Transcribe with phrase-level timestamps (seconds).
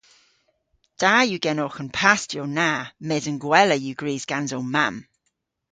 [1.01, 2.69] Da yw genowgh an pastiow na
[3.07, 4.95] mes an gwella yw gwrys gans ow mamm.